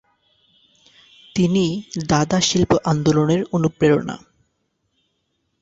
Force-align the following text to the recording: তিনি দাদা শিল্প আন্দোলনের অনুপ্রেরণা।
তিনি 1.35 1.65
দাদা 2.09 2.39
শিল্প 2.41 2.71
আন্দোলনের 2.85 3.41
অনুপ্রেরণা। 3.51 4.15